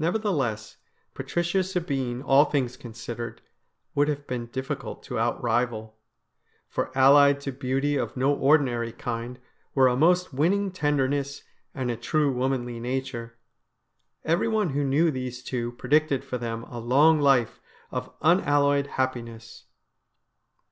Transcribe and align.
Nevertheless, 0.00 0.78
Patricia 1.14 1.62
Sabine, 1.62 2.22
all 2.22 2.44
things 2.44 2.76
considered, 2.76 3.40
would 3.94 4.08
have 4.08 4.26
been 4.26 4.46
difficult 4.46 5.04
to 5.04 5.16
outrival, 5.16 5.96
for 6.68 6.90
allied 6.98 7.38
to 7.42 7.52
beauty 7.52 7.94
of 7.96 8.16
no 8.16 8.34
ordinary 8.34 8.90
kind 8.90 9.38
were 9.72 9.86
a 9.86 9.94
most 9.96 10.32
winning 10.34 10.72
tenderness 10.72 11.44
and 11.72 11.88
a 11.88 11.96
true 11.96 12.32
womanly 12.32 12.80
nature. 12.80 13.38
Everyone 14.24 14.70
who 14.70 14.82
knew 14.82 15.12
these 15.12 15.40
two 15.40 15.70
predicted 15.70 16.24
for 16.24 16.36
them 16.36 16.64
a 16.64 16.80
long 16.80 17.20
life 17.20 17.60
of 17.92 18.12
unalloyed 18.22 18.88
happiness. 18.98 19.66